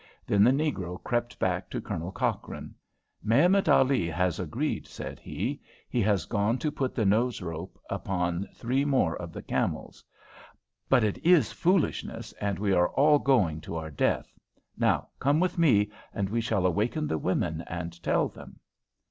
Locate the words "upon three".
7.87-8.83